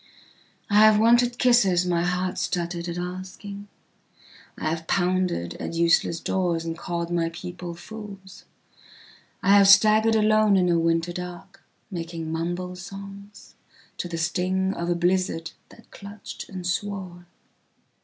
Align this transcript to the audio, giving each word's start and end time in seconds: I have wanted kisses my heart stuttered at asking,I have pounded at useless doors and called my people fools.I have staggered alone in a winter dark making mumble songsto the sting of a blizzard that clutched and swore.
I 0.67 0.77
have 0.79 0.97
wanted 0.99 1.37
kisses 1.37 1.85
my 1.85 2.03
heart 2.03 2.39
stuttered 2.39 2.87
at 2.89 2.97
asking,I 2.97 4.67
have 4.67 4.87
pounded 4.87 5.53
at 5.61 5.75
useless 5.75 6.19
doors 6.19 6.65
and 6.65 6.75
called 6.75 7.11
my 7.11 7.29
people 7.29 7.75
fools.I 7.75 9.55
have 9.55 9.67
staggered 9.67 10.15
alone 10.15 10.57
in 10.57 10.69
a 10.69 10.79
winter 10.79 11.13
dark 11.13 11.61
making 11.91 12.31
mumble 12.31 12.71
songsto 12.75 13.53
the 14.09 14.17
sting 14.17 14.73
of 14.73 14.89
a 14.89 14.95
blizzard 14.95 15.51
that 15.69 15.91
clutched 15.91 16.49
and 16.49 16.65
swore. 16.65 17.27